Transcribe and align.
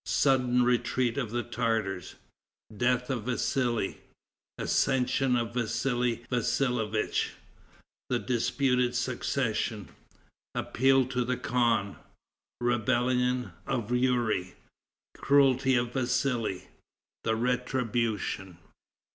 Sudden 0.07 0.63
Retreat 0.63 1.15
of 1.19 1.29
the 1.29 1.43
Tartars. 1.43 2.15
Death 2.75 3.11
of 3.11 3.25
Vassali. 3.25 3.99
Accession 4.57 5.35
of 5.35 5.53
Vassali 5.53 6.25
Vassilievitch. 6.27 7.33
The 8.09 8.17
Disputed 8.17 8.95
Succession. 8.95 9.89
Appeal 10.55 11.05
to 11.05 11.23
the 11.23 11.37
Khan. 11.37 11.97
Rebellion 12.59 13.51
of 13.67 13.91
Youri. 13.91 14.55
Cruelty 15.15 15.75
of 15.75 15.93
Vassali. 15.93 16.63
The 17.23 17.35
Retribution. 17.35 18.57